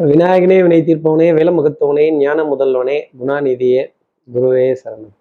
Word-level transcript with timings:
விநாயகனே 0.00 0.62
வினை 0.62 0.82
தீர்ப்பவனே 0.82 1.26
வேலமுகத்தவனே 1.32 2.16
ஞான 2.16 2.42
முதல்வனே 2.42 3.02
குணாநிதியே 3.20 3.86
குருவே 4.34 4.76
சரணம். 4.84 5.14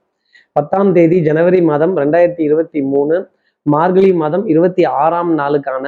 பத்தாம் 0.52 0.94
தேதி 0.94 1.22
ஜனவரி 1.22 1.62
மாதம் 1.62 1.98
ரெண்டாயிரத்தி 1.98 2.40
இருபத்தி 2.40 2.82
மூணு 2.82 3.28
மார்கழி 3.62 4.14
மாதம் 4.14 4.48
இருபத்தி 4.48 4.86
ஆறாம் 4.86 5.38
நாளுக்கான 5.38 5.86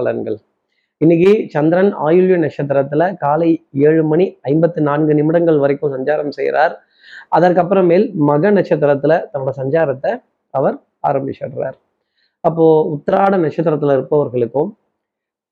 பலன்கள். 0.00 0.36
இன்னைக்கு 0.96 1.46
சந்திரன் 1.48 1.96
ஆயுள்ய 1.96 2.38
நட்சத்திரத்துல 2.38 3.16
காலை 3.16 3.66
ஏழு 3.72 4.04
மணி 4.04 4.38
ஐம்பத்தி 4.48 4.80
நான்கு 4.80 5.14
நிமிடங்கள் 5.14 5.58
வரைக்கும் 5.58 5.92
சஞ்சாரம் 5.92 6.28
செய்கிறார். 6.28 6.80
அதற்கப்புறமேல் 7.36 8.12
மக 8.12 8.50
நட்சத்திரத்துல 8.50 9.24
தன்னோட 9.32 9.48
சஞ்சாரத்தை 9.56 10.22
அவர் 10.50 10.82
ஆரம்பிச்சிடுறார். 11.08 11.74
அப்போ 12.40 12.92
உத்திராட 12.94 13.36
நட்சத்திரத்துல 13.36 13.92
இருப்பவர்களுக்கும் 13.92 14.76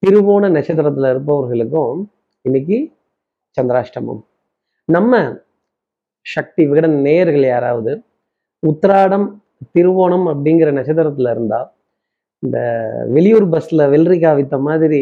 திருவோண 0.06 0.50
நட்சத்திரத்துல 0.50 1.10
இருப்பவர்களுக்கும் 1.10 2.10
இன்னைக்கு 2.42 2.90
சந்திராஷ்டமம். 3.60 4.20
நம்ம 4.84 5.38
சக்தி 6.22 6.66
விகடன் 6.66 7.00
நேயர்கள் 7.00 7.40
யாராவது 7.40 8.02
உத்திராடம் 8.66 9.28
திருவோணம் 9.74 10.24
அப்படிங்கிற 10.30 10.70
நட்சத்திரத்துல 10.72 11.30
இருந்தா 11.30 11.74
இந்த 12.38 12.58
வெளியூர் 13.08 13.48
பஸ்ல 13.48 13.82
வெள்ளரிக்காய் 13.92 14.38
வித்த 14.38 14.60
மாதிரி 14.60 15.00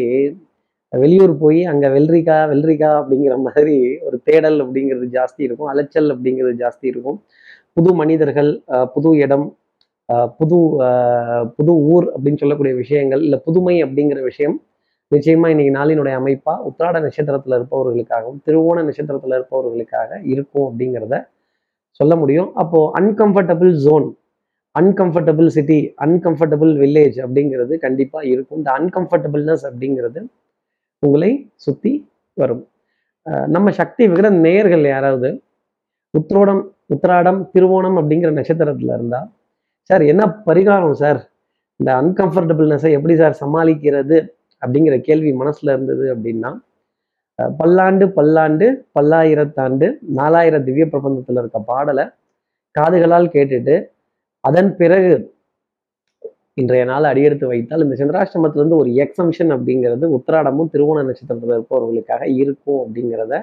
வெளியூர் 0.89 1.37
போய் 1.37 1.65
அங்க 1.65 1.89
வெல்ரிகா 1.89 2.37
வெல்ரிகா 2.51 2.87
அப்படிங்கிற 2.99 3.37
மாதிரி 3.37 3.97
ஒரு 3.97 4.21
தேடல் 4.23 4.71
அப்படிங்கிறது 4.71 5.07
ஜாஸ்தி 5.11 5.41
இருக்கும். 5.41 5.67
அலைச்சல் 5.67 6.21
அப்படிங்கிறது 6.21 6.53
ஜாஸ்தி 6.59 6.85
இருக்கும். 6.85 7.23
புது 7.73 7.93
மனிதர்கள் 7.95 8.61
அஹ் 8.67 8.85
புது 8.85 9.17
இடம் 9.17 9.57
புது 10.37 10.57
புது 11.55 11.73
ஊர் 11.73 12.11
அப்படின்னு 12.15 12.37
சொல்லக்கூடிய 12.37 12.75
விஷயங்கள் 12.75 13.21
இல்லை 13.21 13.41
புதுமை 13.45 13.83
அப்படிங்கிற 13.83 14.21
விஷயம் 14.23 14.63
நிச்சயமா 15.11 15.47
இன்னைக்கு 15.51 15.71
நாளினுடைய 15.77 16.15
அமைப்பா 16.21 16.53
உத்திராட 16.67 16.97
நட்சத்திரத்துல 17.05 17.57
இருப்பவர்களுக்காகவும் 17.59 18.41
திருவோண 18.47 18.79
நட்சத்திரத்துல 18.87 19.37
இருப்பவர்களுக்காக 19.39 20.19
இருக்கும் 20.33 20.65
அப்படிங்கிறத 20.69 21.15
சொல்ல 21.99 22.13
முடியும். 22.21 22.49
அப்போ 22.61 22.79
uncomfortable 22.99 23.73
zone 23.85 24.07
uncomfortable 24.75 25.49
city 25.55 25.79
uncomfortable 26.05 26.73
village 26.81 27.17
அப்படிங்கிறது 27.25 27.73
கண்டிப்பா 27.85 28.19
இருக்கும். 28.33 28.59
இந்த 28.61 28.71
அன்கம்ஃபர்டபுள்னஸ் 28.79 29.65
அப்படிங்கிறது 29.69 30.19
உங்களை 31.03 31.31
சுத்தி 31.65 31.93
வரும். 32.37 32.63
நம்ம 33.55 33.71
சக்தி 33.81 34.03
விகிட 34.11 34.27
நேயர்கள் 34.45 34.85
யாராவது 34.93 35.29
உத்திரோடம் 36.13 36.63
உத்திராடம் 36.93 37.39
திருவோணம் 37.53 37.97
அப்படிங்கிற 38.01 38.31
நட்சத்திரத்துல 38.39 38.93
இருந்தா 38.97 39.21
சார் 39.89 40.03
என்ன 40.11 40.23
பரிகாரம் 40.47 40.97
சார்? 41.03 41.19
இந்த 41.79 41.89
அன்கம்ஃபர்டபுள்னஸை 42.01 42.89
எப்படி 42.97 43.15
சார் 43.21 43.41
சமாளிக்கிறது? 43.43 44.17
அப்படிங்கிற 44.61 44.95
கேள்வி 45.07 45.31
மனசுல 45.41 45.73
இருந்தது 45.75 46.05
அப்படின்னா 46.15 46.51
பல்லாண்டு 47.59 48.05
பல்லாண்டு 48.17 48.65
பல்லாயிரத்தாண்டு 48.97 49.87
நாலாயிரம் 50.19 50.65
திவ்ய 50.67 50.85
பிரபந்தத்தில் 50.93 51.41
இருக்க 51.41 51.59
பாடலை 51.71 52.05
காதுகளால் 52.75 53.33
கேட்டுட்டு 53.35 53.75
அதன் 54.43 54.71
பிறகு 54.81 55.11
இன்றைய 56.61 56.83
நாள் 56.89 57.09
அடியெடுத்து 57.11 57.45
வைத்தால் 57.51 57.83
இந்த 57.85 57.95
சந்திராஷ்டமத்திலிருந்து 57.99 58.79
ஒரு 58.81 58.89
எக்ஸம்ஷன் 59.03 59.51
அப்படிங்கிறது 59.55 60.05
உத்திராடமும் 60.17 60.71
திருவோண 60.73 61.03
நட்சத்திரத்தில் 61.09 61.55
இருப்பவர்களுக்காக 61.57 62.23
இருக்கும் 62.41 62.79
அப்படிங்கிறத 62.83 63.35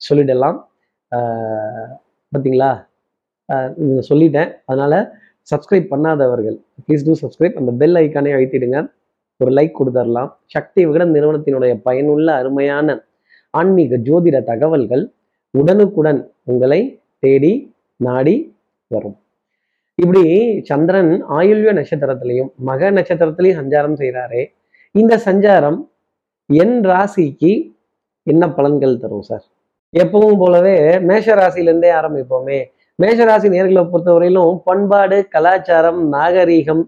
சொல்லிடலாம். 0.00 0.58
பார்த்தீங்களா 2.32 2.70
சொல்லிட்டேன். 4.10 4.50
அதனால 4.70 4.94
சப்ஸ்கிரைப் 5.48 5.92
பண்ணாதவர்கள் 5.92 6.56
ப்ளீஸ் 6.86 7.06
டூ 7.08 7.14
சப்ஸ்கிரைப் 7.22 7.58
அந்த 7.60 7.72
பெல் 7.82 7.98
ஐக்கானே 8.02 8.32
அழுத்திடுங்க. 8.36 8.78
ஒரு 9.36 9.50
லைக் 9.52 9.78
கொடுத்துடலாம் 9.78 10.30
சக்தி 10.46 10.86
விகடன் 10.86 11.12
நிறுவனத்தினுடைய 11.12 11.80
பயனுள்ள 11.82 12.34
அருமையான 12.34 13.04
ஆன்மீக 13.50 13.96
ஜோதிட 13.96 14.44
தகவல்கள் 14.44 15.12
உடனுக்குடன் 15.50 16.32
உங்களை 16.44 17.02
தேடி 17.18 17.74
நாடி 17.96 18.58
வரும். 18.86 19.16
இப்படி 19.94 20.22
சந்திரன் 20.64 21.24
ஆயுள்ய 21.28 21.72
நட்சத்திரத்திலையும் 21.72 22.50
மக 22.56 22.90
நட்சத்திரத்திலையும் 22.90 23.58
சஞ்சாரம் 23.60 23.98
செய்கிறாரே 23.98 24.46
இந்த 24.90 25.20
சஞ்சாரம் 25.24 25.78
என் 26.46 26.84
ராசிக்கு 26.84 27.52
என்ன 28.22 28.46
பலன்கள் 28.46 28.98
தரும் 28.98 29.22
சார்? 29.22 29.44
எப்பவும் 29.92 30.38
போலவே 30.38 30.98
மேஷ 30.98 31.34
ராசியிலேருந்தே 31.34 31.90
ஆரம்பிப்போமே. 32.00 32.64
மேஷராசி 33.02 33.48
நேர்களை 33.54 33.82
பொறுத்தவரையிலும் 33.92 34.60
பண்பாடு 34.64 35.28
கலாச்சாரம் 35.28 36.12
நாகரீகம் 36.12 36.82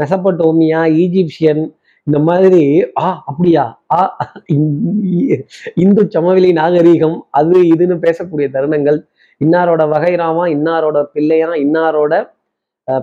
மெசப்பட்டோமியா 0.00 0.80
ஈஜிப்சியன் 1.02 1.62
இந்த 2.06 2.18
மாதிரி 2.18 2.62
ஆ 3.00 3.22
அப்படியா? 3.26 3.84
ஆ 3.94 4.16
இந்~ 4.46 5.40
இந்து 5.74 6.10
சமவெளி 6.10 6.52
நாகரீகம் 6.52 7.18
அது 7.30 7.62
இதுன்னு 7.62 7.96
பேசக்கூடிய 8.06 8.46
தருணங்கள். 8.56 8.98
இன்னாரோட 9.44 9.82
வகைராமா 9.94 10.44
இன்னாரோட 10.54 11.02
பிள்ளையா 11.12 11.50
இன்னாரோட 11.52 12.14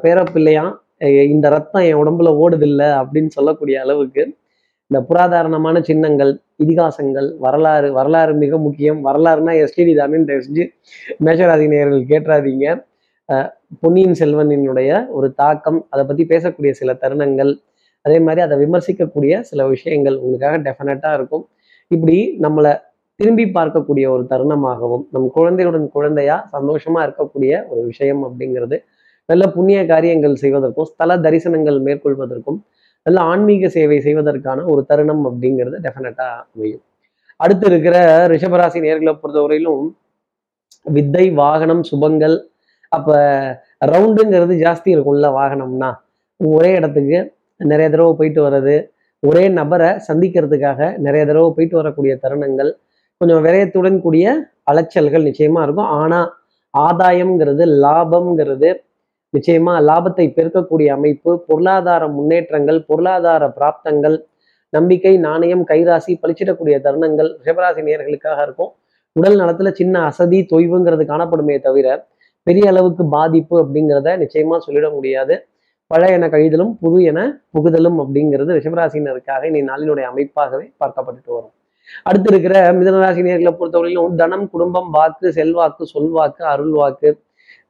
பேரப்பிள்ளையா 0.03 0.63
இந்த 1.27 1.49
ரத்தம் 1.49 1.83
என் 1.83 1.95
உடம்புல 1.95 2.29
ஓடுதில்ல 2.43 2.83
அப்படின்னு 3.03 3.27
சொல்லக்கூடிய 3.27 3.81
அளவுக்கு 3.81 4.23
இந்த 4.87 5.05
புராதாரணமான 5.09 5.81
சின்னங்கள் 5.81 6.31
இதிகாசங்கள் 6.63 7.29
வரலாறு 7.39 7.93
வரலாறு 7.93 8.33
மிக 8.33 8.57
முக்கியம். 8.57 9.05
வரலாறுனா 9.05 9.53
எஸ்டிடி 9.63 9.93
தானேன்னு 9.99 10.29
தெரிஞ்சு 10.31 10.63
மேஷராசி 11.25 11.67
நேயர்கள் 11.67 12.09
கேட்டுறாதீங்க 12.11 12.67
பொன்னியின் 13.81 14.17
செல்வனினுடைய 14.19 14.91
ஒரு 15.17 15.27
தாக்கம் 15.33 15.77
அதை 15.89 16.03
பத்தி 16.05 16.23
பேசக்கூடிய 16.31 16.71
சில 16.71 16.93
தருணங்கள் 16.93 17.51
அதே 18.05 18.17
மாதிரி 18.19 18.41
அதை 18.45 18.55
விமர்சிக்கக்கூடிய 18.63 19.33
சில 19.49 19.67
விஷயங்கள் 19.67 20.17
உங்களுக்காக 20.17 20.57
டெஃபினட்டா 20.65 21.13
இருக்கும். 21.13 21.43
இப்படி 21.91 22.17
நம்மளை 22.41 22.73
திரும்பி 23.19 23.45
பார்க்கக்கூடிய 23.57 24.05
ஒரு 24.09 24.23
தருணமாகவும் 24.29 25.03
நம் 25.11 25.29
குழந்தையுடன் 25.31 25.87
குழந்தையா 25.89 26.35
சந்தோஷமா 26.51 26.99
இருக்கக்கூடிய 27.05 27.51
ஒரு 27.67 27.81
விஷயம் 27.91 28.23
அப்படிங்கிறது 28.27 28.77
நல்ல 29.29 29.43
புண்ணிய 29.55 29.79
காரியங்கள் 29.85 30.35
செய்வதற்கும் 30.35 30.89
ஸ்தல 30.91 31.17
தரிசனங்கள் 31.25 31.79
மேற்கொள்வதற்கும் 31.87 32.59
நல்ல 33.05 33.19
ஆன்மீக 33.31 33.69
சேவை 33.69 33.99
செய்வதற்கான 34.01 34.65
ஒரு 34.65 34.81
தருணம் 34.85 35.23
அப்படிங்கிறது 35.29 35.77
டெஃபினட்டா 35.85 36.27
அமையும். 36.53 36.83
அடுத்து 37.39 37.65
இருக்கிற 37.71 37.95
ரிஷபராசி 38.33 38.79
நேர்களை 38.85 39.13
பொறுத்தவரையிலும் 39.21 39.85
வித்தை 40.85 41.25
வாகனம் 41.41 41.83
சுபங்கள் 41.91 42.35
அப்ப 42.95 43.17
ரவுண்டுங்கிறது 43.91 44.53
ஜாஸ்தி 44.63 44.89
இருக்கும்ல 44.95 45.29
வாகனம்னா. 45.39 45.89
ஒரே 46.39 46.71
இடத்துக்கு 46.79 47.19
நிறைய 47.71 47.87
தடவை 47.93 48.11
போயிட்டு 48.19 48.41
வர்றது 48.45 48.75
ஒரே 49.23 49.43
நபரை 49.59 49.89
சந்திக்கிறதுக்காக 50.07 50.79
நிறைய 51.05 51.23
தடவை 51.29 51.49
போயிட்டு 51.57 51.75
வரக்கூடிய 51.79 52.13
தருணங்கள் 52.23 52.71
கொஞ்சம் 53.21 53.43
விரயத்துடன் 53.45 53.99
கூடிய 54.05 54.25
அலைச்சல்கள் 54.71 55.27
நிச்சயமா 55.29 55.61
இருக்கும். 55.65 55.91
ஆனால் 56.01 56.27
ஆதாயம்ங்கிறது 56.73 57.63
லாபம்ங்கிறது 57.83 58.69
நிச்சயமா 59.33 59.73
லாபத்தை 59.89 60.25
பெருக்கக்கூடிய 60.37 60.87
அமைப்பு 60.97 61.31
பொருளாதார 61.47 62.03
முன்னேற்றங்கள் 62.17 62.79
பொருளாதார 62.89 63.43
பிராப்தங்கள் 63.57 64.17
நம்பிக்கை 64.73 65.13
நாணயம் 65.27 65.63
கைராசி 65.71 66.13
பளிச்சிடக்கூடிய 66.21 66.75
தருணங்கள் 66.85 67.29
ரிஷபராசி 67.39 67.81
நேர்களுக்காக 67.87 68.39
இருக்கும். 68.45 68.71
உடல் 69.15 69.39
நலத்துல 69.41 69.71
சின்ன 69.79 69.95
அசதி 70.09 70.39
தொய்வுங்கிறது 70.51 71.03
காணப்படுமே 71.11 71.55
தவிர 71.67 71.87
பெரிய 72.47 72.65
அளவுக்கு 72.69 73.03
பாதிப்பு 73.07 73.55
அப்படிங்கிறத 73.63 74.09
நிச்சயமா 74.23 74.55
சொல்லிட 74.67 74.87
முடியாது. 74.93 75.35
பழைய 75.91 76.17
என 76.17 76.27
கழிதலும் 76.27 76.71
புது 76.79 77.03
என 77.03 77.19
புகுதலும் 77.53 77.97
அப்படிங்கிறது 78.03 78.51
ரிஷபராசினருக்காக 78.57 79.43
இனி 79.49 79.61
நாளினுடைய 79.63 80.05
அமைப்பாகவே 80.11 80.65
பார்க்கப்பட்டுட்டு 80.81 81.31
வரும். 81.35 81.53
அடுத்து 82.03 82.29
இருக்கிற 82.33 82.55
மிதனராசினியர்களை 82.73 83.51
பொறுத்தவரையிலும் 83.59 84.15
தனம் 84.15 84.45
குடும்பம் 84.49 84.89
வாக்கு 84.89 85.33
செல்வாக்கு 85.33 85.83
சொல்வாக்கு 85.93 86.41
அருள் 86.53 86.71
வாக்கு 86.71 87.09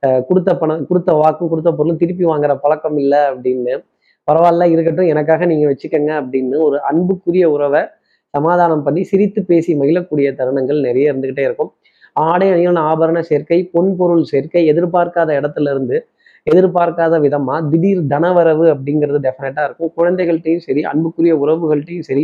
அஹ் 0.03 0.22
கொடுத்த 0.28 0.50
பணம் 0.57 0.88
கொடுத்த 0.88 1.11
வாக்கும் 1.13 1.50
கொடுத்த 1.50 1.72
பொருளும் 1.72 1.97
திருப்பி 1.97 2.25
வாங்குற 2.25 2.53
பழக்கம் 2.61 2.97
இல்லை 2.97 3.19
அப்படின்னு. 3.34 3.73
பரவாயில்ல 4.28 4.69
இருக்கட்டும் 4.73 5.07
எனக்காக 5.07 5.45
நீங்க 5.45 5.66
வச்சுக்கங்க 5.72 6.11
அப்படின்னு 6.22 6.57
ஒரு 6.63 6.78
அன்புக்குரிய 6.81 7.45
உறவை 7.50 7.81
சமாதானம் 8.34 8.84
பண்ணி 8.84 9.03
சிரித்து 9.03 9.40
பேசி 9.45 9.72
மகிழக்கூடிய 9.79 10.28
தருணங்கள் 10.40 10.79
நிறைய 10.81 11.14
இருந்துகிட்டே 11.14 11.43
இருக்கும். 11.49 11.72
ஆடை 12.16 12.48
அணிகளான 12.54 12.82
ஆபரண 12.92 13.20
சேர்க்கை 13.30 13.60
பொன்பொருள் 13.74 14.24
சேர்க்கை 14.32 14.64
எதிர்பார்க்காத 14.72 15.30
இடத்துல 15.40 15.72
இருந்து 15.74 15.98
எதிர்பார்க்காத 16.48 17.20
விதமா 17.26 17.56
திடீர் 17.72 18.02
தனவரவு 18.14 18.66
அப்படிங்கிறது 18.74 19.20
டெஃபினட்டா 19.26 19.62
இருக்கும். 19.68 19.92
குழந்தைகள்கிட்டையும் 19.98 20.66
சரி 20.68 20.82
அன்புக்குரிய 20.92 21.34
உறவுகள்கிட்டையும் 21.44 22.08
சரி 22.10 22.24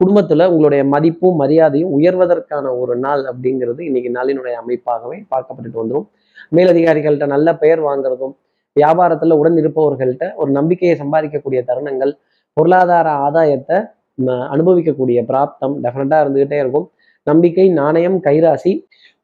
குடும்பத்துல 0.00 0.44
உங்களுடைய 0.52 0.82
மதிப்பும் 0.92 1.38
மரியாதையும் 1.42 1.90
உயர்வதற்கான 1.96 2.66
ஒரு 2.82 2.94
நாள் 3.04 3.22
அப்படிங்கிறது 3.30 3.80
இன்னைக்கு 3.88 4.10
நாளினுடைய 4.18 4.54
அமைப்பாகவே 4.62 5.18
பார்க்கப்பட்டுட்டு 5.32 5.80
வந்துடும் 5.80 6.06
மேலதிகாரிகள்கிட்ட 6.56 7.26
நல்ல 7.34 7.48
பெயர் 7.62 7.82
வாங்குறதும் 7.88 8.34
வியாபாரத்துல 8.76 9.36
உடன் 9.40 9.58
இருப்பவர்கள்ட்ட 9.62 10.24
ஒரு 10.42 10.50
நம்பிக்கையை 10.58 10.94
சம்பாதிக்கக்கூடிய 11.02 11.60
தருணங்கள் 11.70 12.12
பொருளாதார 12.56 13.08
ஆதாயத்தை 13.26 13.78
அனுபவிக்கக்கூடிய 14.54 15.18
பிராப்தம் 15.30 15.74
டெஃபினட்டா 15.84 16.16
இருந்துகிட்டே 16.22 16.58
இருக்கும். 16.62 16.86
நம்பிக்கை 17.26 17.66
நாணயம் 17.80 18.18
கைராசி 18.26 18.72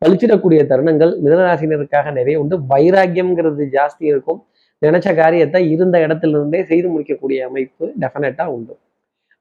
பளிச்சிடக்கூடிய 0.02 0.60
தருணங்கள் 0.70 1.12
மிதனராசினருக்காக 1.24 2.10
நிறைய 2.18 2.40
உண்டு. 2.42 2.56
வைராக்கியம்ங்கிறது 2.72 3.64
ஜாஸ்தி 3.76 4.04
இருக்கும். 4.12 4.40
நினைச்ச 4.82 5.08
காரியத்தை 5.20 5.60
இருந்த 5.74 5.96
இடத்துல 6.06 6.36
இருந்தே 6.38 6.60
செய்து 6.70 6.88
முடிக்கக்கூடிய 6.94 7.38
அமைப்பு 7.48 7.84
டெஃபினட்டா 8.02 8.44
உண்டு. 8.56 8.74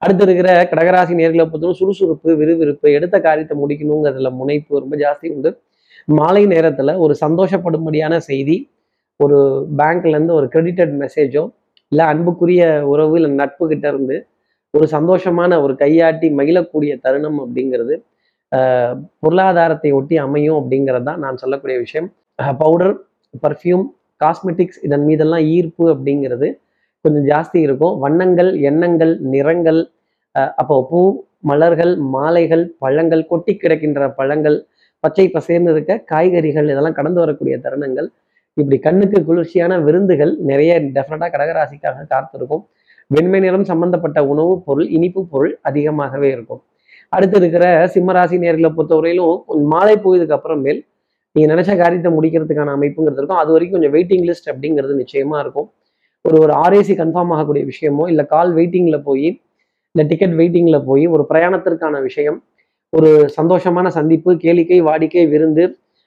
அடுத்து 0.02 0.24
இருக்கிற 0.26 0.48
கடகராசி 0.70 1.14
நேர்களை 1.20 1.44
பொறுத்தவரை 1.50 1.76
சுறுசுறுப்பு 1.80 2.30
விறுவிறுப்பு 2.40 2.88
எடுத்த 2.98 3.16
காரியத்தை 3.26 3.54
முடிக்கணுங்கிறதுல 3.62 4.30
முனைப்பு 4.40 4.80
ரொம்ப 4.82 4.96
ஜாஸ்தி 5.04 5.26
உண்டு. 5.36 5.50
மாலை 6.18 6.42
நேரத்துல 6.46 6.90
ஒரு 7.04 7.14
சந்தோஷப்படும்படியான 7.24 8.16
செய்தி 8.30 8.56
ஒரு 9.20 9.38
பேங்க்ல 9.78 10.14
இருந்து 10.16 10.34
ஒரு 10.38 10.46
கிரெடிட்டட் 10.54 10.92
மெசேஜோ 11.02 11.44
இல்லை 11.92 12.04
அன்புக்குரிய 12.12 12.62
உறவு 12.92 13.14
இல்லை 13.18 13.30
நட்பு 13.40 13.64
கிட்ட 13.68 13.86
இருந்து 13.88 14.16
ஒரு 14.74 14.86
சந்தோஷமான 14.92 15.58
ஒரு 15.64 15.74
கையாட்டி 15.82 16.28
மகிழக்கூடிய 16.38 16.92
தருணம் 17.04 17.38
அப்படிங்கிறது 17.44 17.94
பொருளாதாரத்தை 19.22 19.90
ஒட்டி 19.98 20.16
அமையும் 20.26 20.58
அப்படிங்கிறது 20.60 21.06
தான் 21.10 21.22
நான் 21.24 21.40
சொல்லக்கூடிய 21.42 21.76
விஷயம். 21.84 22.08
பவுடர் 22.62 22.94
பர்ஃப்யூம் 23.44 23.84
காஸ்மெட்டிக்ஸ் 24.20 24.80
இதன் 24.86 25.04
மீதெல்லாம் 25.08 25.44
ஈர்ப்பு 25.56 25.84
அப்படிங்கிறது 25.94 26.48
கொஞ்சம் 27.04 27.26
ஜாஸ்தி 27.32 27.58
இருக்கும். 27.66 27.94
வண்ணங்கள் 28.04 28.50
எண்ணங்கள் 28.70 29.12
நிறங்கள் 29.34 29.80
அப்போ 30.60 30.76
பூ 30.90 31.00
மலர்கள் 31.50 31.92
மாலைகள் 32.14 32.64
பழங்கள் 32.82 33.22
கொட்டி 33.32 33.52
கிடக்கின்ற 33.56 34.08
பழங்கள் 34.18 34.56
பச்சை 35.04 35.26
பசேர்ந்து 35.34 35.72
இருக்க 35.74 35.92
காய்கறிகள் 36.12 36.68
இதெல்லாம் 36.72 36.96
கடந்து 36.98 37.20
வரக்கூடிய 37.24 37.56
தருணங்கள். 37.64 38.08
இப்படி 38.56 38.76
கண்ணுக்கு 38.86 39.18
குளிர்ச்சியான 39.28 39.72
விருந்துகள் 39.86 40.32
நிறைய 40.50 40.72
டெஃபினட்டாக 40.96 41.30
கடகராசிக்காக 41.34 42.06
காத்திருக்கும். 42.12 42.62
வெண்மை 43.10 43.40
நிறம் 43.44 43.66
சம்பந்தப்பட்ட 43.70 44.18
உணவுப் 44.32 44.64
பொருள் 44.66 44.88
இனிப்பு 44.96 45.20
பொருள் 45.32 45.52
அதிகமாகவே 45.68 46.28
இருக்கும். 46.36 46.62
அடுத்து 47.12 47.36
இருக்கிற 47.40 47.64
சிம்மராசி 47.94 48.36
நேர்களை 48.44 48.70
பொறுத்தவரையிலும் 48.76 49.34
கொஞ்சம் 49.48 49.72
மாலை 49.74 49.96
போயதுக்கு 50.04 50.36
அப்புறமேல் 50.38 50.80
நீங்கள் 51.36 51.52
நினைச்ச 51.52 51.72
காரியத்தை 51.80 52.10
முடிக்கிறதுக்கான 52.16 52.74
அமைப்புங்கிறது 52.76 53.20
இருக்கும். 53.20 53.40
அது 53.42 53.50
வரைக்கும் 53.54 53.76
கொஞ்சம் 53.78 53.94
வெயிட்டிங் 53.96 54.24
லிஸ்ட் 54.28 54.48
அப்படிங்கிறது 54.52 54.94
நிச்சயமா 55.02 55.38
இருக்கும். 55.44 55.68
ஒரு 56.24 56.36
ஒரு 56.44 56.52
ஆர்ஏசி 56.64 56.94
கன்ஃபார்ம் 57.00 57.32
ஆகக்கூடிய 57.34 57.64
விஷயமோ 57.72 58.04
இல்லை 58.12 58.24
கால் 58.34 58.52
வெயிட்டிங்கில் 58.58 59.04
போய் 59.08 59.28
இல்லை 59.94 60.04
டிக்கெட் 60.10 60.34
வெயிட்டிங்கில் 60.40 60.84
போய் 60.88 61.04
ஒரு 61.14 61.22
பிரயாணத்திற்கான 61.30 62.00
விஷயம் 62.08 62.38
ஒரு 62.92 63.10
சந்தோஷமான 63.36 63.86
சந்திப்பு 63.98 64.30
கேளிக்கை 64.44 64.78
வாடிக்கை 64.88 65.24
விருந்து 65.32 65.64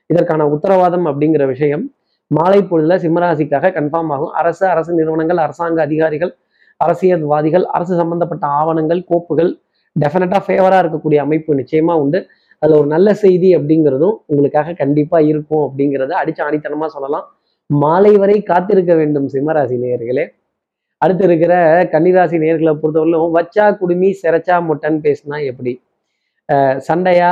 இதற்கான 0.10 0.48
உத்தரவாதம் 0.56 1.07
அப்படிங்கிற 1.12 1.44
விஷயம் 1.54 1.84
மாலை 2.31 2.60
பொழுதுல 2.69 2.96
சிம்மராசிக்காக 3.04 3.72
கன்ஃபார்ம் 3.78 4.12
ஆகும். 4.16 4.31
அரசு 4.42 4.63
அரசு 4.74 4.92
நிறுவனங்கள் 5.00 5.40
அரசாங்க 5.46 5.80
அதிகாரிகள் 5.88 6.31
அரசியல்வாதிகள் 6.80 7.66
அரசு 7.78 7.94
சம்பந்தப்பட்ட 7.96 8.46
ஆவணங்கள் 8.60 9.01
கோப்புகள் 9.10 9.51
டெஃபினட்டாக 9.95 10.41
ஃபேவராக 10.47 10.81
இருக்கக்கூடிய 10.83 11.19
அமைப்பு 11.25 11.51
நிச்சயமா 11.62 11.94
உண்டு. 12.03 12.19
அதில் 12.62 12.77
ஒரு 12.80 12.89
நல்ல 12.94 13.09
செய்தி 13.24 13.50
அப்படிங்கிறதும் 13.57 14.15
உங்களுக்காக 14.31 14.74
கண்டிப்பாக 14.81 15.30
இருக்கும் 15.31 15.63
அப்படிங்கிறத 15.68 16.13
அடிச்சு 16.21 16.41
ஆணித்தனமாக 16.47 16.89
சொல்லலாம். 16.95 17.25
மாலை 17.69 18.13
வரை 18.21 18.38
காத்திருக்க 18.50 18.94
வேண்டும் 19.01 19.27
சிம்மராசி 19.33 19.75
நேயர்களே. 19.83 20.25
அடுத்து 21.01 21.24
இருக்கிற 21.27 21.53
கன்னிராசி 21.94 22.38
நேர்களை 22.44 22.74
பொறுத்தவரையிலும் 22.80 23.36
வச்சா 23.38 23.65
குடுமி 23.81 24.09
சிறச்சா 24.21 24.56
முட்டன் 24.69 24.97
பேசினா 25.06 25.38
எப்படி? 25.51 25.74
சண்டையா 26.88 27.30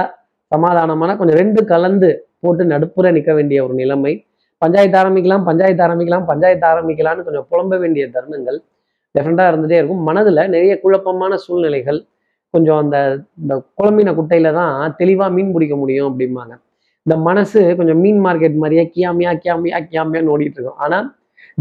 சமாதானமான 0.51 1.11
கொஞ்சம் 1.19 1.39
ரெண்டு 1.41 1.61
கலந்து 1.71 2.09
போட்டு 2.43 2.63
நடுப்புற 2.73 3.11
நிற்க 3.15 3.31
வேண்டிய 3.37 3.59
ஒரு 3.65 3.73
நிலைமை. 3.81 4.13
பஞ்சாயத்து 4.61 4.97
ஆரம்பிக்கலாம் 5.01 5.43
பஞ்சாயத்து 5.49 5.83
ஆரம்பிக்கலாம் 5.87 6.25
பஞ்சாயத்து 6.29 6.65
ஆரம்பிக்கலாம்னு 6.71 7.25
கொஞ்சம் 7.27 7.47
புலம்ப 7.51 7.79
வேண்டிய 7.83 8.03
தருணங்கள். 8.15 8.59
டெஃபரெண்டாக 9.15 9.51
இருந்துகிட்டே 9.51 9.79
இருக்கும். 9.81 10.03
மனதில் 10.09 10.41
நிறைய 10.53 10.73
குழப்பமான 10.83 11.35
சூழ்நிலைகள் 11.45 11.99
கொஞ்சம் 12.57 12.79
அந்த 12.83 12.97
இந்த 13.43 13.53
குழம்பின 13.79 14.13
குட்டையில 14.19 14.51
தான் 14.61 14.95
தெளிவாக 15.01 15.31
மீன் 15.37 15.53
பிடிக்க 15.55 15.75
முடியும் 15.81 16.09
அப்படிம்பாங்க. 16.11 16.53
இந்த 17.05 17.15
மனசு 17.29 17.59
கொஞ்சம் 17.79 17.99
மீன் 18.03 18.21
மார்க்கெட் 18.27 18.55
மாதிரியே 18.61 18.83
கியாமியா 18.95 19.31
கியாமியா 19.43 19.77
கியாமியான்னு 19.91 20.33
ஓடிட்டு 20.35 20.57
இருக்கும். 20.59 20.79
ஆனால் 20.85 21.07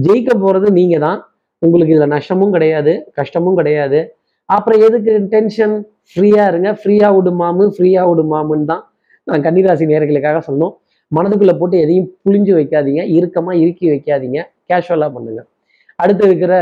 ஜெயிக்க 0.05 0.31
போகிறது 0.45 0.69
நீங்கள் 0.79 1.03
தான். 1.07 1.19
உங்களுக்கு 1.63 1.95
இதில் 1.95 2.13
நஷ்டமும் 2.15 2.55
கிடையாது 2.57 2.93
கஷ்டமும் 3.19 3.59
கிடையாது. 3.61 4.01
அப்புறம் 4.49 4.81
எதுக்கு 4.87 5.13
டென்ஷன் 5.35 5.75
ஃப்ரீயாக 6.11 6.51
இருங்க. 6.53 6.71
ஃப்ரீயாக 6.81 7.13
விடுமாமு 7.19 7.65
ஃப்ரீயாக 7.77 8.11
விடுமாமுன்னு 8.11 8.69
தான் 8.73 8.83
நான் 9.27 9.45
கன்னிராசி 9.47 9.87
நேர்களுக்காக 9.93 10.41
சொல்லணும். 10.49 10.75
மனதுக்குள்ளே 11.13 11.55
போட்டு 11.61 11.77
எதையும் 11.85 12.09
புளிஞ்சு 12.25 12.53
வைக்காதீங்க. 12.59 13.03
இறுக்கமாக 13.17 13.57
இறுக்கி 13.63 13.87
வைக்காதீங்க. 13.93 14.39
கேஷுவலாக 14.71 15.11
பண்ணுங்க. 15.17 15.41
அடுத்து 16.03 16.25
இருக்கிற 16.29 16.55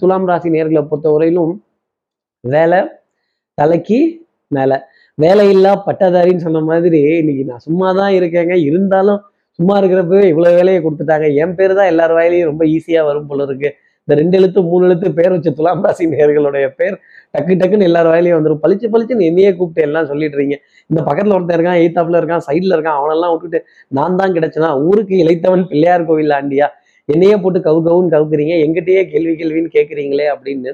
துலாம் 0.00 0.28
ராசி 0.30 0.48
நேர்களை 0.56 0.82
பொறுத்தவரையிலும் 0.90 1.54
வேலை 2.44 2.80
தலைக்கு 3.60 3.98
மேலே. 4.56 4.78
வேலையில்லா 5.18 5.72
பட்டதாரின்னு 5.86 6.44
சொன்ன 6.46 6.60
மாதிரி 6.70 7.00
இன்னைக்கு 7.20 7.44
நான் 7.50 7.64
சும்மா 7.68 7.88
தான் 8.00 8.12
இருக்கேங்க. 8.18 8.54
இருந்தாலும் 8.68 9.20
சும்மா 9.58 9.74
இருக்கிறப்பவே 9.80 10.26
இவ்வளோ 10.32 10.50
வேலையை 10.58 10.78
கொடுத்துட்டாங்க. 10.84 11.26
என் 11.42 11.54
பேர் 11.58 11.78
தான் 11.78 11.90
எல்லார் 11.92 12.12
வாயிலையும் 12.18 12.50
ரொம்ப 12.50 12.64
ஈஸியாக 12.74 13.08
வரும் 13.08 13.30
போல 13.30 13.46
இருக்கு. 13.48 13.70
இந்த 14.04 14.14
ரெண்டு 14.20 14.36
எழுத்து 14.38 14.60
மூணு 14.68 14.84
எழுத்து 14.88 15.08
பேர் 15.18 15.32
வச்ச 15.34 15.48
துலாம் 15.58 15.82
ராசி 15.86 16.04
நேர்களுடைய 16.12 16.66
பேர் 16.78 16.94
டக்கு 17.34 17.54
டக்குன்னு 17.60 17.88
எல்லார் 17.88 18.08
வாயிலையும் 18.12 18.38
வந்துடும் 18.38 18.62
பளிச்சு 18.62 18.86
பளிச்சுன்னு 18.94 19.26
என்னையே 19.30 19.50
கூப்பிட்டு 19.58 19.84
எல்லாம் 19.88 20.08
சொல்லிட்டு 20.10 20.36
இருக்கீங்க. 20.36 20.58
இந்த 20.90 21.00
பக்கத்தில் 21.08 21.34
ஒருத்தன் 21.36 21.56
இருக்கான் 21.58 21.80
எய்த்தாப்புல 21.82 22.20
இருக்கான் 22.20 22.44
சைடில் 22.46 22.74
இருக்கான் 22.76 22.98
அவனெல்லாம் 23.00 23.32
விட்டுட்டு 23.34 23.58
நான் 23.98 24.18
தான் 24.20 24.34
கிடைச்சனா? 24.36 24.70
ஊருக்கு 24.88 25.16
இளைத்தவன் 25.24 25.64
பிள்ளையார் 25.72 26.06
கோவில் 26.10 26.34
ஆண்டியா? 26.38 26.68
என்னையே 27.08 27.36
போட்டு 27.42 27.60
கவு 27.68 27.80
கவுன்னு 27.88 28.14
கவுக்குறீங்க. 28.16 28.56
எங்கிட்டயே 28.66 29.02
கேள்வி 29.12 29.34
கேள்வின்னு 29.40 29.74
கேட்குறீங்களே 29.76 30.26
அப்படின்னு 30.34 30.72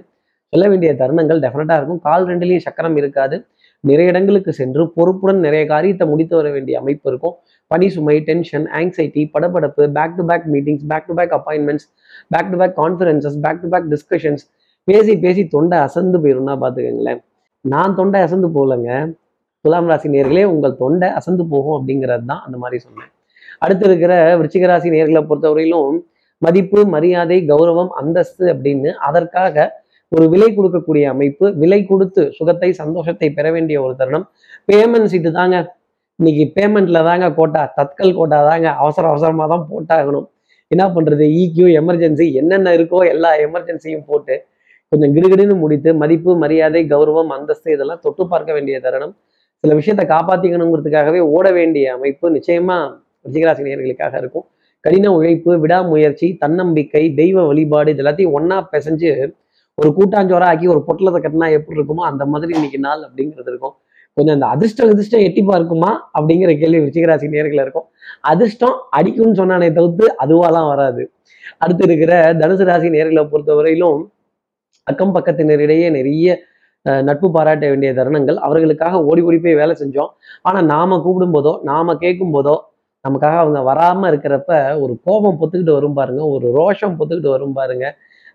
சொல்ல 0.53 0.69
வேண்டிய 0.69 0.91
தருணங்கள் 0.95 1.43
டெஃபினட்டாக 1.45 1.79
இருக்கும். 1.81 2.01
கால் 2.09 2.27
ரெண்டுலேயும் 2.27 2.65
சக்கரம் 2.67 2.97
இருக்காது. 2.97 3.37
நிறைய 3.81 4.11
இடங்களுக்கு 4.11 4.53
சென்று 4.53 4.83
பொறுப்புடன் 4.97 5.41
நிறைய 5.47 5.67
காரியத்தை 5.67 6.09
முடித்து 6.09 6.37
வர 6.37 6.51
வேண்டிய 6.51 6.79
அமைப்பு 6.79 7.11
இருக்கும். 7.11 7.35
பணி 7.67 7.89
சுமை 7.89 8.21
tension 8.21 8.67
anxiety 8.79 9.23
படப்படப்பு 9.35 9.83
back 9.99 10.17
to 10.17 10.25
back 10.25 10.47
meetings 10.53 10.85
back 10.93 11.07
to 11.07 11.15
back 11.15 11.35
appointments 11.39 11.87
back 12.29 12.51
to 12.51 12.57
back 12.59 12.75
conferences 12.79 13.39
back 13.45 13.61
to 13.63 13.69
back 13.69 13.89
discussions 13.93 14.45
பேசி 14.85 15.19
பேசி 15.19 15.43
தொண்டை 15.55 15.79
அசந்து 15.79 16.19
போயிரும்னா 16.25 16.55
பார்த்துக்கோங்களேன். 16.63 17.21
நான் 17.61 17.95
தொண்டை 17.95 18.21
அசந்து 18.27 18.49
போகலங்க. 18.57 18.91
துலாம் 19.61 19.89
ராசி 19.91 20.09
நேர்களே 20.09 20.45
உங்கள் 20.45 20.77
தொண்டை 20.77 21.09
அசந்து 21.09 21.45
போகும் 21.53 21.77
அப்படிங்கிறது 21.77 22.25
தான் 22.25 22.43
அந்த 22.47 22.57
மாதிரி 22.59 22.79
சொன்னேன். 22.83 23.11
அடுத்து 23.59 23.85
இருக்கிற 23.87 24.13
விருச்சிகராசி 24.39 24.89
நேர்களை 24.95 25.23
பொறுத்தவரையிலும் 25.31 25.99
மதிப்பு 26.43 26.81
மரியாதை 26.95 27.39
கௌரவம் 27.49 27.91
அந்தஸ்து 28.01 28.45
அப்படின்னு 28.55 28.91
அதற்காக 29.09 29.85
ஒரு 30.17 30.27
விலை 30.33 30.49
கொடுக்கக்கூடிய 30.57 31.05
அமைப்பு 31.15 31.47
விலை 31.63 31.79
கொடுத்து 31.91 32.23
சுகத்தை 32.37 32.71
சந்தோஷத்தை 32.81 33.29
பெற 33.39 33.47
வேண்டிய 33.57 33.77
ஒரு 33.85 33.95
தருணம். 34.01 34.27
பேமெண்ட் 34.69 35.11
சீட்டு 35.13 35.31
தாங்க. 35.39 35.57
இன்னைக்கு 36.19 36.45
பேமெண்ட்ல 36.57 36.99
தாங்க 37.09 37.27
கோட்டா 37.39 37.63
தத்கல் 37.79 38.17
கோட்டா 38.19 38.39
தாங்க 38.51 38.69
அவசர 38.83 39.05
அவசரமாக 39.13 39.49
தான் 39.55 39.67
போட்டாகணும். 39.71 40.27
என்ன 40.71 40.85
பண்றது? 40.95 41.25
இக்யூ 41.43 41.67
எமர்ஜென்சி 41.81 42.27
என்னென்ன 42.41 42.73
இருக்கோ 42.79 43.01
எல்லா 43.15 43.31
எமர்ஜென்சியும் 43.47 44.07
போட்டு 44.11 44.37
கொஞ்சம் 44.93 45.13
கிடுகிடுன்னு 45.15 45.55
முடித்து 45.65 45.91
மதிப்பு 46.03 46.33
மரியாதை 46.43 46.83
கௌரவம் 46.93 47.31
அந்தஸ்து 47.37 47.69
இதெல்லாம் 47.77 48.03
தொட்டு 48.05 48.25
பார்க்க 48.33 48.51
வேண்டிய 48.53 48.77
தருணம். 48.81 49.15
சில 49.65 49.75
விஷயத்தை 49.75 50.05
காப்பாத்திக்கணுங்கிறதுக்காகவே 50.15 51.21
ஓட 51.37 51.47
வேண்டிய 51.51 51.95
அமைப்பு 51.97 52.27
நிச்சயமா 52.37 52.77
ரிஷிகராசி 53.27 53.71
இருக்கும். 54.23 54.47
கடின 54.85 55.13
உழைப்பு 55.13 55.53
விடாமுயற்சி 55.63 56.27
தன்னம்பிக்கை 56.43 57.03
தெய்வ 57.21 57.45
வழிபாடு 57.47 57.91
இது 57.95 58.03
எல்லாத்தையும் 58.03 58.35
ஒன்னா 58.39 58.57
பிசைஞ்சு 58.73 59.11
ஒரு 59.79 59.91
கூட்டாஞ்சோரா 59.97 60.47
ஆக்கி 60.51 60.67
ஒரு 60.75 60.81
பொட்டலத்தை 60.87 61.21
கட்டினா 61.21 61.49
எப்படி 61.57 61.79
இருக்குமோ 61.79 62.05
அந்த 62.11 62.25
மாதிரி 62.27 62.53
இன்னைக்கு 62.57 62.79
நாள் 62.81 63.03
அப்படிங்கிறது 63.07 63.51
இருக்கும். 63.53 63.75
கொஞ்சம் 64.17 64.37
அந்த 64.37 64.47
அதிர்ஷ்டம் 64.55 64.91
அதிர்ஷ்டம் 64.93 65.25
எட்டிப்பா 65.27 65.55
இருக்குமா 65.59 65.89
அப்படிங்கிற 66.17 66.53
கேள்வி 66.61 66.79
ரிச்சிகராசி 66.85 67.27
நேர்களை 67.35 67.63
இருக்கும். 67.67 67.87
அதிர்ஷ்டம் 68.25 68.77
அடிக்கும்னு 68.99 69.39
சொன்னானே 69.41 69.69
தவிர்த்து 69.73 70.07
அதுவாலாம் 70.25 70.69
வராது. 70.71 71.03
அடுத்து 71.59 71.85
இருக்கிற 71.85 72.13
தனுசு 72.41 72.65
ராசி 72.65 72.89
நேர்களை 72.95 73.25
பொறுத்தவரையிலும் 73.27 73.99
அக்கம் 74.87 75.15
பக்கத்தினரிடையே 75.17 75.89
நிறைய 75.91 76.27
அஹ், 76.87 77.03
நட்பு 77.03 77.29
பாராட்ட 77.31 77.65
வேண்டிய 77.67 77.91
தருணங்கள். 77.95 78.37
அவர்களுக்காக 78.47 78.99
ஓடி 79.07 79.23
ஓடி 79.23 79.39
போய் 79.39 79.61
வேலை 79.61 79.75
செஞ்சோம். 79.79 80.11
ஆனா 80.43 80.59
நாம 80.69 80.99
கூப்பிடும் 81.01 81.35
போதோ 81.35 81.53
நாம 81.65 81.97
கேட்கும் 82.03 82.35
போதோ 82.35 82.55
நமக்காக 83.05 83.37
அவங்க 83.43 83.61
வராம 83.67 84.09
இருக்கிறப்ப 84.11 84.51
ஒரு 84.83 84.95
கோபம் 85.07 85.39
பொத்துக்கிட்டு 85.41 85.73
வரும் 85.73 85.97
பாருங்க. 85.99 86.23
ஒரு 86.35 86.47
ரோஷம் 86.57 86.95
பொத்துக்கிட்டு 86.99 87.33
வரும் 87.35 87.55
பாருங்க. 87.55 87.85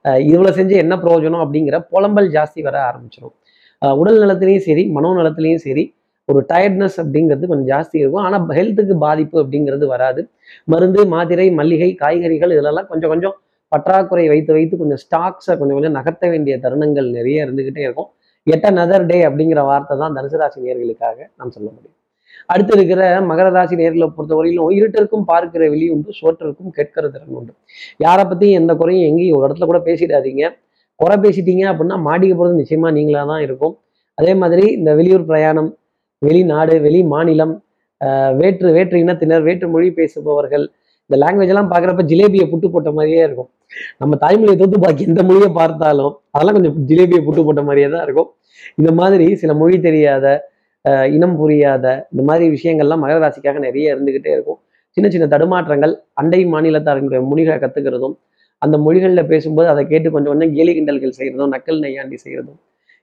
இவ்வளவு 0.06 0.58
செஞ்சு 0.60 0.76
என்ன 0.84 0.94
பிரயோஜனம் 1.04 1.44
அப்படிங்கிற 1.46 1.78
புலம்பல் 1.94 2.30
ஜாஸ்தி 2.38 2.62
வர 2.68 2.78
ஆரம்பிச்சிடும் 2.90 3.36
உடல் 3.82 4.22
நலத்திலையும் 4.24 4.66
சரி 4.68 4.84
மனோ 4.96 5.10
நலத்திலையும் 5.20 5.64
சரி 5.66 5.84
ஒரு 6.30 6.40
டயர்ட்னஸ் 6.52 6.98
அப்படிங்கிறது 7.04 7.50
கொஞ்சம் 7.52 7.70
ஜாஸ்தி 7.74 7.98
இருக்கும். 8.02 8.24
ஆனால் 8.28 8.44
ஹெல்த்துக்கு 8.58 8.96
பாதிப்பு 9.06 9.38
அப்படிங்கிறது 9.44 9.86
வராது. 9.94 10.22
மருந்து 10.74 11.02
மாத்திரை 11.14 11.48
மல்லிகை 11.60 11.90
காய்கறிகள் 12.02 12.54
இதிலெல்லாம் 12.56 12.90
கொஞ்சம் 12.92 13.12
கொஞ்சம் 13.14 13.36
பற்றாக்குறை 13.72 14.26
வைத்து 14.34 14.52
வைத்து 14.58 14.76
கொஞ்சம் 14.82 15.02
ஸ்டாக்ஸை 15.04 15.54
கொஞ்சம் 15.60 15.78
கொஞ்சம் 15.78 15.98
நகர்த்த 16.00 16.30
வேண்டிய 16.34 16.56
தருணங்கள் 16.66 17.08
நிறைய 17.18 17.46
இருந்துகிட்டே 17.46 17.84
இருக்கும். 17.88 18.10
எட் 18.48 18.70
நதர் 18.80 19.08
டே 19.12 19.18
அப்படிங்கிற 19.30 19.64
வார்த்தை 19.72 19.98
தான் 20.04 20.16
தனுசு 20.18 20.38
ராசி 20.42 20.60
நேர்களுக்காக 20.68 21.18
நாம் 21.40 21.54
சொல்ல 21.58 21.68
முடியும். 21.76 21.98
அடுத்து 22.54 22.74
இருக்கிற 22.78 23.02
மகர 23.30 23.48
ராசி 23.58 23.76
நேர்களை 23.82 24.08
பொறுத்தவரையிலும் 24.18 24.74
இருட்டிற்கும் 24.78 25.26
பார்க்கிற 25.32 25.70
வெளி 25.74 25.86
உண்டு 25.96 26.16
சோற்றிற்கும் 26.20 26.74
கேட்கிற 26.78 27.04
திறன் 27.14 27.38
உண்டு. 27.40 27.54
யாரை 28.06 28.24
பற்றியும் 28.32 28.60
எந்த 28.62 28.74
குறையும் 28.82 29.08
எங்கேயும் 29.10 29.38
ஒரு 29.38 29.46
இடத்துல 29.48 29.68
கூட 29.72 29.80
பேசிடாதீங்க. 29.88 30.44
குறை 31.00 31.16
பேசிட்டீங்க 31.26 31.64
அப்படின்னா 31.72 31.98
மாட்டிக்க 32.08 32.34
போகிறது 32.40 32.62
நிச்சயமாக 32.62 32.94
நீங்களாக 32.98 33.26
தான் 33.32 33.44
இருக்கும். 33.48 33.74
அதே 34.18 34.34
மாதிரி 34.42 34.66
இந்த 34.80 34.92
வெளியூர் 35.00 35.28
பிரயாணம் 35.30 35.70
வெளிநாடு 36.22 36.76
வெளி 36.86 37.00
மாநிலம் 37.14 37.54
வேற்று 38.42 38.70
வேற்று 38.76 38.98
இனத்தினர் 39.04 39.44
வேற்று 39.48 39.66
மொழி 39.74 39.88
பேசுபவர்கள் 39.98 40.66
இந்த 41.06 41.18
லாங்குவேஜ் 41.24 41.52
எல்லாம் 41.54 41.72
பார்க்குறப்ப 41.72 42.04
ஜிலேபியை 42.12 42.46
புட்டு 42.52 42.68
போட்ட 42.74 42.90
மாதிரியே 42.98 43.24
இருக்கும். 43.28 43.50
நம்ம 44.02 44.14
தாய்மொழியை 44.24 44.56
தொத்து 44.62 44.78
பாக்கி 44.84 45.04
எந்த 45.12 45.22
மொழியை 45.30 45.50
பார்த்தாலும் 45.58 46.14
அதெல்லாம் 46.36 46.58
கொஞ்சம் 46.58 46.78
ஜிலேபியை 46.90 47.22
புட்டு 47.28 47.42
போட்ட 47.48 47.62
மாதிரியே 47.68 47.88
தான் 47.96 48.04
இருக்கும். 48.06 48.30
இந்த 48.80 48.92
மாதிரி 49.00 49.28
சில 49.42 49.52
மொழி 49.62 49.78
தெரியாத 49.88 50.26
இனம் 51.16 51.36
புரியாத 51.40 51.86
இந்த 52.12 52.22
மாதிரி 52.30 52.46
விஷயங்கள்லாம் 52.56 53.02
மகர 53.04 53.18
ராசிக்காக 53.24 53.60
நிறைய 53.68 53.94
இருந்துகிட்டே 53.96 54.32
இருக்கும். 54.36 54.60
சின்ன 54.98 55.08
சின்ன 55.14 55.26
தடுமாற்றங்கள் 55.34 55.94
அண்டை 56.22 56.40
மாநிலத்தாரங்களுடைய 56.54 57.22
மொழிகளை 57.32 57.58
கற்றுக்கிறதும் 57.64 58.16
அந்த 58.62 58.76
மொழிகளில் 58.86 59.30
பேசும்போது 59.32 59.68
அதை 59.74 59.84
கேட்டு 59.92 60.08
கொஞ்சம் 60.16 60.34
கொஞ்சம் 60.34 60.54
கேலி 60.58 60.72
கிண்டல்கள் 60.78 61.16
செய்கிறதும் 61.20 61.54
நக்கல் 61.56 61.80
நையாண்டி 61.86 62.18
செய்கிறதும் 62.24 62.60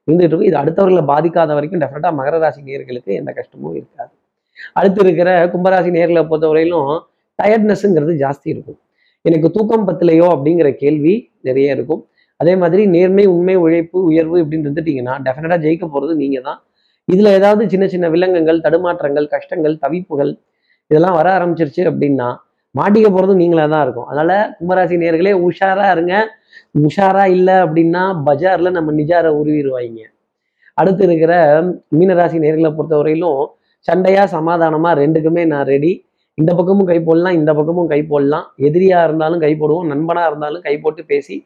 இருந்துட்டு 0.09 0.33
இருக்கும். 0.33 0.49
இது 0.51 0.59
அடுத்தவர்களை 0.63 1.05
பாதிக்காத 1.13 1.55
வரைக்கும் 1.59 1.81
டெஃபினட்டாக 1.83 2.15
மகர 2.19 2.37
ராசி 2.45 2.61
நேர்களுக்கு 2.69 3.11
எந்த 3.21 3.31
கஷ்டமும் 3.39 3.75
இருக்காது. 3.79 4.13
அடுத்து 4.79 5.01
இருக்கிற 5.05 5.31
கும்பராசி 5.55 5.91
நேர்களை 5.97 6.23
பொறுத்தவரையிலும் 6.31 6.93
டயர்ட்னஸ்ங்கிறது 7.39 8.15
ஜாஸ்தி 8.23 8.49
இருக்கும். 8.55 8.79
எனக்கு 9.25 9.49
தூக்கம் 9.57 9.87
பத்தலையோ 9.89 10.29
அப்படிங்கிற 10.37 10.69
கேள்வி 10.83 11.15
நிறைய 11.49 11.77
இருக்கும். 11.77 12.03
அதே 12.41 12.55
மாதிரி 12.63 12.83
நேர்மை 12.95 13.25
உண்மை 13.35 13.55
உழைப்பு 13.65 13.99
உயர்வு 14.11 14.37
இப்படின்னு 14.43 14.67
இருந்துட்டீங்கன்னா 14.67 15.15
டெஃபினட்டாக 15.27 15.61
ஜெயிக்க 15.65 15.85
போகிறது 15.95 16.15
நீங்கள் 16.23 16.45
தான் 16.49 16.59
இதுல 17.09 17.29
ஏதாவது 17.39 17.63
சின்ன 17.73 17.85
சின்ன 17.95 18.07
விலங்கங்கள் 18.15 18.65
தடுமாற்றங்கள் 18.67 19.27
கஷ்டங்கள் 19.35 19.75
தவிப்புகள் 19.85 20.33
இதெல்லாம் 20.91 21.17
வர 21.19 21.29
ஆரம்பிச்சிருச்சு 21.39 21.83
அப்படின்னா 21.91 22.29
மாட்டிக்க 22.75 23.09
போறதும் 23.11 23.41
நீங்களா 23.43 23.65
தான் 23.73 23.85
இருக்கும். 23.87 24.09
அதனால 24.11 24.33
கும்பராசி 24.59 24.97
நேர்களே 25.03 25.33
உஷாரா 25.47 25.87
இருங்க. 25.95 26.15
உஷாரா 26.87 27.25
இல்லை 27.37 27.55
அப்படின்னா 27.65 28.03
பஜார்ல 28.27 28.71
நம்ம 28.79 28.93
நிஜாரை 29.01 29.31
உருவிடுவாங்க. 29.41 30.01
அடுத்து 30.79 31.03
இருக்கிற 31.09 31.33
மீனராசி 31.99 32.39
நேர்களை 32.45 32.71
பொறுத்தவரையிலும் 32.77 33.41
சண்டையா 33.89 34.25
சமாதானமா 34.37 34.91
ரெண்டுக்குமே 35.03 35.43
நான் 35.53 35.69
ரெடி 35.73 35.93
இந்த 36.39 36.51
பக்கமும் 36.59 36.89
கை 36.91 36.99
போடலாம் 37.07 37.37
இந்த 37.39 37.51
பக்கமும் 37.59 37.89
கை 37.93 38.01
போடலாம். 38.11 38.47
எதிரியா 38.67 38.99
இருந்தாலும் 39.07 39.41
கை 39.45 39.53
போடுவோம் 39.61 39.89
நண்பனா 39.93 40.25
இருந்தாலும் 40.31 40.65
கை 40.67 40.75
போட்டு 40.85 41.03
பேசி 41.13 41.37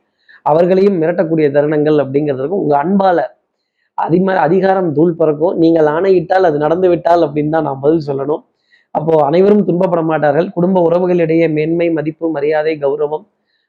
அவர்களையும் 0.51 0.99
மிரட்டக்கூடிய 1.03 1.47
தருணங்கள் 1.57 1.99
அப்படிங்கிறதுக்கும் 2.05 2.63
உங்க 2.65 2.75
அன்பால 2.85 3.21
அதிம 3.99 4.37
அதிகாரம் 4.47 4.89
தூள் 4.97 5.19
பறக்கும். 5.21 5.57
நீங்கள் 5.63 5.89
ஆணையிட்டால் 5.95 6.49
அது 6.49 6.59
நடந்து 6.65 6.89
விட்டால் 6.93 7.25
அப்படின்னு 7.27 7.55
தான் 7.57 7.67
நான் 7.69 7.83
பதில் 7.85 8.07
சொல்லணும். 8.09 8.43
அப்போ 8.95 9.13
அனைவரும் 9.29 9.67
துன்பப்பட 9.69 10.01
மாட்டார்கள். 10.11 10.49
குடும்ப 10.57 10.81
உறவுகளிடையே 10.89 11.47
மேன்மை 11.57 11.87
மதிப்பு 11.99 12.27
மரியாதை 12.37 12.75
கௌரவம் 12.85 13.25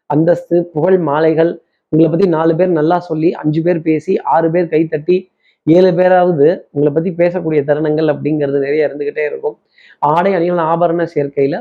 அந்தஸ்து 0.10 0.56
புகழ் 0.74 0.98
மாலைகள் 1.10 1.52
உங்களை 1.92 2.08
பத்தி 2.10 2.28
நாலு 2.36 2.54
பேர் 2.60 2.72
நல்லா 2.80 2.98
சொல்லி 3.10 3.30
அஞ்சு 3.42 3.62
பேர் 3.66 3.80
பேசி 3.88 4.14
ஆறு 4.36 4.48
பேர் 4.54 4.72
கைத்தட்டி 4.74 5.18
ஏழு 5.68 5.92
பேராவது 6.00 6.48
உங்களை 6.74 6.92
பத்தி 6.96 7.12
பேசக்கூடிய 7.20 7.60
தருணங்கள் 7.70 8.10
அப்படிங்கிறது 8.14 8.60
நிறைய 8.66 8.88
இருந்துகிட்டே 8.88 9.24
இருக்கும். 9.32 9.56
ஆடை 10.14 10.32
அணிகள் 10.38 10.62
ஆபரண 10.72 11.02
சேர்க்கையில 11.16 11.56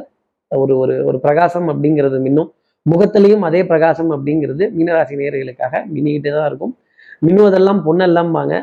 ஒரு 0.50 0.74
ஒரு 0.82 0.94
ஒரு 1.08 1.18
பிரகாசம் 1.24 1.68
அப்படிங்கிறது 1.72 2.18
மின்னும். 2.26 2.48
முகத்திலையும் 2.86 3.44
அதே 3.48 3.60
பிரகாசம் 3.70 4.10
அப்படிங்கிறது 4.14 4.64
மீனராசி 4.78 5.20
நேர்களுக்காக 5.20 5.74
மின்னிக்கிட்டே 5.94 6.32
தான் 6.38 6.48
இருக்கும். 6.50 6.72
மின்னுவதெல்லாம் 7.22 7.80
பொண்ணெல்லாம்பாங்க 7.86 8.54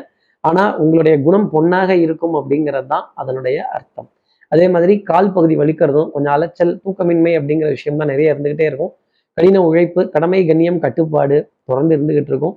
ஆனால் 0.44 0.72
உங்களுடைய 0.82 1.14
குணம் 1.26 1.46
பொன்னாக 1.54 1.90
இருக்கும் 2.04 2.34
அப்படிங்கிறது 2.40 2.88
தான் 2.92 3.04
அதனுடைய 3.20 3.58
அர்த்தம். 3.76 4.08
அதே 4.52 4.66
மாதிரி 4.74 4.94
கால் 5.10 5.32
பகுதி 5.34 5.54
வலிக்கிறதும் 5.60 6.08
கொஞ்சம் 6.14 6.34
அலைச்சல் 6.36 6.72
தூக்கமின்மை 6.84 7.32
அப்படிங்கிற 7.38 7.68
விஷயம் 7.76 7.98
தான் 8.00 8.10
நிறைய 8.12 8.32
இருந்துகிட்டே 8.34 8.66
இருக்கும். 8.70 8.92
கடின 9.38 9.60
உழைப்பு 9.68 10.00
கடமை 10.14 10.40
கண்ணியம் 10.48 10.80
கட்டுப்பாடு 10.84 11.36
தொடர்ந்து 11.68 11.94
இருந்துகிட்டு 11.96 12.32
இருக்கும். 12.32 12.56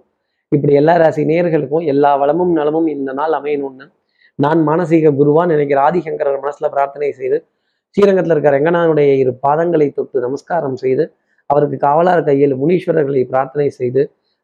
இப்படி 0.51 0.74
எல்லா 0.81 0.95
ராசி 1.01 1.22
நேயர்களுக்கும் 1.29 1.86
எல்லா 1.93 2.12
வளமும் 2.22 2.53
நலமும் 2.60 2.88
இந்த 2.95 3.12
நாள் 3.19 3.36
அமையணும்னு 3.39 3.86
நான் 4.39 4.62
மானசீக 4.67 5.12
குருவா 5.19 5.43
நினைக்கிற 5.51 5.79
ஆதிசங்கரர் 5.88 6.43
மனசுல 6.43 6.67
பிரார்த்தனை 6.75 7.10
செய்து 7.19 7.38
ஸ்ரீரங்கத்தில் 7.95 8.33
இருக்கிற 8.33 8.53
ரெங்கனானுடைய 8.55 9.10
இரு 9.22 9.31
பாதங்களை 9.45 9.88
தொட்டு 9.89 10.17
நமஸ்காரம் 10.25 10.77
செய்து 10.83 11.03
அவருக்கு 11.50 11.77
காவலர் 11.77 12.24
கையில் 12.24 12.53
முனீஸ்வரர்களை 12.62 13.22
பிரார்த்தனை 13.31 13.67
செய்து 13.72 14.03